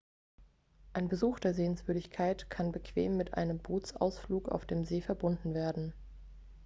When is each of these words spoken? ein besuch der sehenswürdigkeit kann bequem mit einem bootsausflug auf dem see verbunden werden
ein 0.93 1.09
besuch 1.09 1.39
der 1.39 1.53
sehenswürdigkeit 1.53 2.49
kann 2.49 2.71
bequem 2.71 3.17
mit 3.17 3.35
einem 3.35 3.59
bootsausflug 3.59 4.49
auf 4.49 4.65
dem 4.65 4.83
see 4.83 5.01
verbunden 5.01 5.53
werden 5.53 5.93